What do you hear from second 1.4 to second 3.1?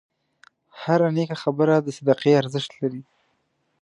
خبره د صدقې ارزښت لري.